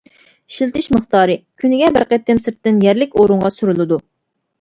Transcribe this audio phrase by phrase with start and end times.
[0.51, 4.01] ئىشلىتىش مىقدارى: كۈنىگە بىر قېتىم سىرتتىن يەرلىك ئورۇنغا سۈركىلىدۇ.